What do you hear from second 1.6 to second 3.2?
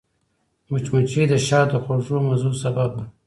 د خوږو مزو سبب ده